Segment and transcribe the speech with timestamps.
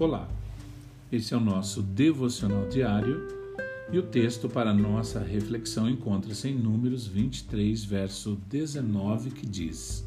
[0.00, 0.26] Olá,
[1.12, 3.20] esse é o nosso devocional diário
[3.92, 10.02] e o texto para nossa reflexão encontra-se em Números 23, verso 19, que diz: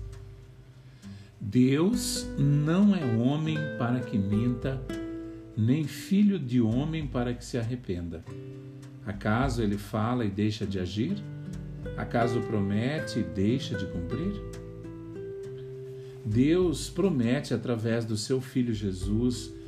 [1.39, 4.82] Deus não é homem para que minta,
[5.55, 8.25] nem filho de homem para que se arrependa.
[9.05, 11.23] Acaso ele fala e deixa de agir?
[11.96, 14.41] Acaso promete e deixa de cumprir?
[16.25, 19.61] Deus promete através do seu Filho Jesus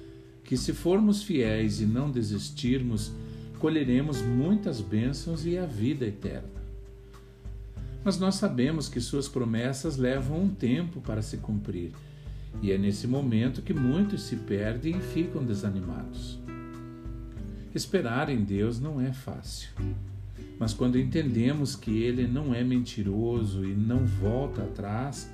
[0.45, 3.11] que, se formos fiéis e não desistirmos,
[3.59, 6.47] colheremos muitas bênçãos e a vida eterna.
[8.03, 11.91] Mas nós sabemos que suas promessas levam um tempo para se cumprir,
[12.61, 16.39] e é nesse momento que muitos se perdem e ficam desanimados.
[17.73, 19.69] Esperar em Deus não é fácil.
[20.59, 25.29] Mas quando entendemos que Ele não é mentiroso e não volta atrás,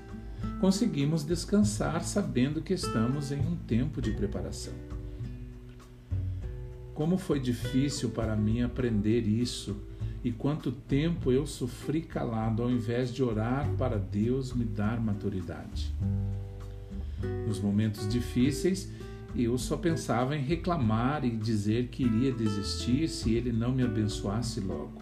[0.59, 4.73] conseguimos descansar sabendo que estamos em um tempo de preparação.
[6.93, 9.75] Como foi difícil para mim aprender isso
[10.23, 15.93] e quanto tempo eu sofri calado ao invés de orar para Deus me dar maturidade.
[17.47, 18.91] Nos momentos difíceis,
[19.35, 24.59] eu só pensava em reclamar e dizer que iria desistir se ele não me abençoasse
[24.59, 25.01] logo.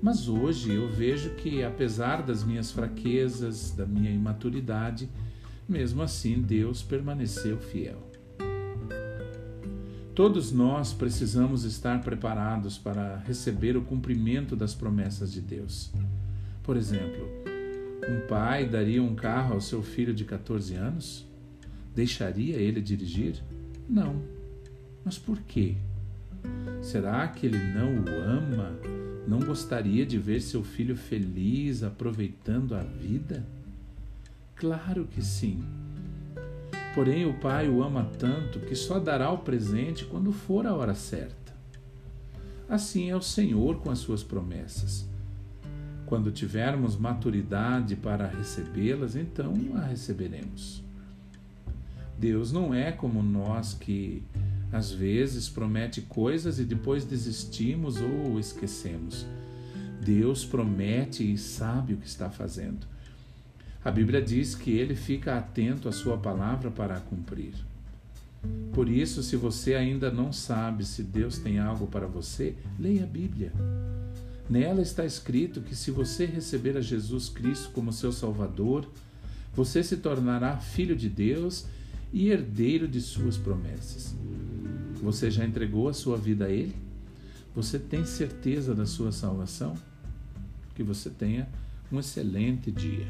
[0.00, 5.08] Mas hoje eu vejo que, apesar das minhas fraquezas, da minha imaturidade,
[5.66, 8.13] mesmo assim Deus permaneceu fiel.
[10.14, 15.90] Todos nós precisamos estar preparados para receber o cumprimento das promessas de Deus.
[16.62, 17.28] Por exemplo,
[18.08, 21.26] um pai daria um carro ao seu filho de 14 anos?
[21.96, 23.42] Deixaria ele dirigir?
[23.88, 24.22] Não.
[25.04, 25.74] Mas por quê?
[26.80, 28.78] Será que ele não o ama
[29.26, 33.44] não gostaria de ver seu filho feliz, aproveitando a vida?
[34.54, 35.64] Claro que sim.
[36.94, 40.94] Porém, o pai o ama tanto que só dará o presente quando for a hora
[40.94, 41.52] certa.
[42.68, 45.04] Assim é o Senhor com as suas promessas.
[46.06, 50.84] Quando tivermos maturidade para recebê-las, então a receberemos.
[52.16, 54.22] Deus não é como nós que
[54.72, 59.26] às vezes promete coisas e depois desistimos ou esquecemos.
[60.00, 62.86] Deus promete e sabe o que está fazendo.
[63.84, 67.52] A Bíblia diz que ele fica atento à sua palavra para a cumprir.
[68.72, 73.06] Por isso, se você ainda não sabe se Deus tem algo para você, leia a
[73.06, 73.52] Bíblia.
[74.48, 78.88] Nela está escrito que se você receber a Jesus Cristo como seu Salvador,
[79.54, 81.66] você se tornará filho de Deus
[82.10, 84.14] e herdeiro de suas promessas.
[85.02, 86.74] Você já entregou a sua vida a Ele?
[87.54, 89.74] Você tem certeza da sua salvação?
[90.74, 91.46] Que você tenha
[91.92, 93.06] um excelente dia.